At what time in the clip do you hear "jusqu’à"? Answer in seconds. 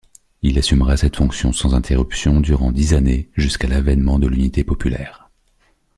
3.35-3.67